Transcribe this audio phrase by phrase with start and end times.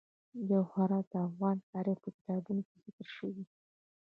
[0.49, 3.45] جواهرات د افغان تاریخ په کتابونو کې ذکر شوی دي.